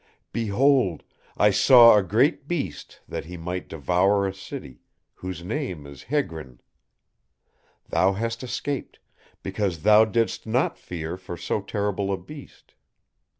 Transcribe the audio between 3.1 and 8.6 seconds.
he might devour a city whose name is Hegrin. Thou hast